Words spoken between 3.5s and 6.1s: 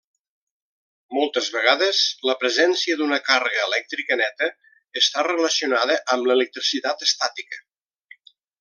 elèctrica neta està relacionada